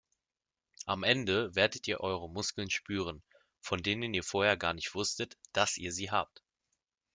Am 0.87 1.03
Ende 1.03 1.53
werdet 1.53 1.87
ihr 1.87 1.99
Muskeln 1.99 2.71
spüren, 2.71 3.21
von 3.59 3.83
denen 3.83 4.15
ihr 4.15 4.23
vorher 4.23 4.57
gar 4.57 4.73
nicht 4.73 4.95
wusstet, 4.95 5.37
dass 5.53 5.77
ihr 5.77 5.91
sie 5.91 6.09
habt. 6.09 6.41